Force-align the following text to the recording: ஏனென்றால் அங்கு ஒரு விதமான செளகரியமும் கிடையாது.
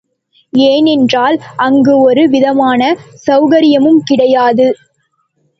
ஏனென்றால் 0.53 1.35
அங்கு 1.57 1.93
ஒரு 1.99 2.23
விதமான 2.29 2.81
செளகரியமும் 3.25 4.01
கிடையாது. 4.03 4.67